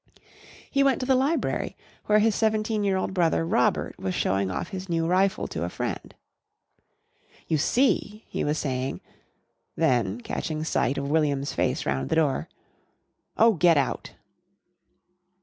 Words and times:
He 0.71 0.81
went 0.83 0.99
to 1.01 1.05
the 1.05 1.13
library, 1.13 1.77
where 2.07 2.17
his 2.17 2.33
seventeen 2.33 2.83
year 2.83 2.97
old 2.97 3.13
brother 3.13 3.45
Robert 3.45 3.99
was 3.99 4.15
showing 4.15 4.49
off 4.49 4.69
his 4.69 4.89
new 4.89 5.05
rifle 5.05 5.47
to 5.49 5.63
a 5.63 5.69
friend. 5.69 6.15
"You 7.47 7.59
see" 7.59 8.25
he 8.27 8.43
was 8.43 8.57
saying, 8.57 9.01
then, 9.75 10.19
catching 10.21 10.63
sight 10.63 10.97
of 10.97 11.11
William's 11.11 11.53
face 11.53 11.85
round 11.85 12.09
the 12.09 12.15
door, 12.15 12.49
"Oh, 13.37 13.53
get 13.53 13.77
out!" 13.77 14.13